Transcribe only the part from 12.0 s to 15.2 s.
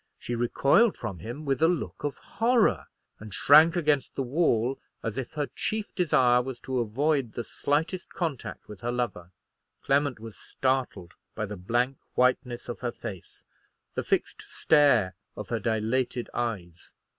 whiteness of her face, the fixed stare